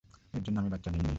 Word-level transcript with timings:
এর 0.33 0.41
জন্য 0.43 0.57
আমি, 0.59 0.69
বাচ্চা 0.69 0.89
নেই 0.91 0.99
নাই। 0.99 1.09